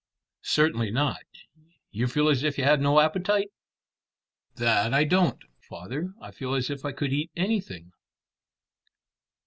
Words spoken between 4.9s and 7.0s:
I don't, father. I feel as if I